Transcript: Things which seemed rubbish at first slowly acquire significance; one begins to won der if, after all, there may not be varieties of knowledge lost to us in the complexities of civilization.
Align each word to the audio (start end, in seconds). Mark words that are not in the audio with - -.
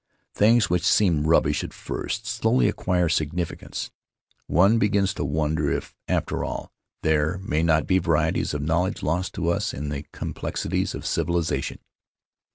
Things 0.33 0.67
which 0.67 0.81
seemed 0.83 1.27
rubbish 1.27 1.63
at 1.63 1.73
first 1.73 2.25
slowly 2.25 2.67
acquire 2.67 3.07
significance; 3.07 3.91
one 4.47 4.79
begins 4.79 5.13
to 5.13 5.23
won 5.23 5.53
der 5.53 5.69
if, 5.69 5.93
after 6.07 6.43
all, 6.43 6.71
there 7.03 7.37
may 7.37 7.61
not 7.61 7.85
be 7.85 7.99
varieties 7.99 8.55
of 8.55 8.63
knowledge 8.63 9.03
lost 9.03 9.35
to 9.35 9.49
us 9.49 9.75
in 9.75 9.89
the 9.89 10.05
complexities 10.11 10.95
of 10.95 11.05
civilization. 11.05 11.77